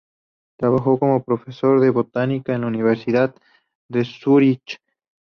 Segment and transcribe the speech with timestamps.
[0.57, 3.35] Trabajó como profesor de botánica en la Universidad
[3.87, 4.79] de Zúrich.